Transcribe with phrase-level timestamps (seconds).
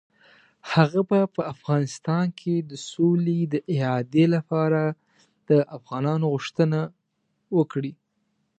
[0.73, 4.81] هغه به په افغانستان کې د سولې د اعادې لپاره
[5.49, 6.79] د افغانانو غوښتنه
[7.57, 7.93] وکړي.